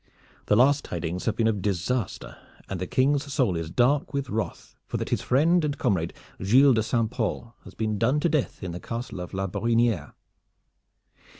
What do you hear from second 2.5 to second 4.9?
and the King's soul is dark with wrath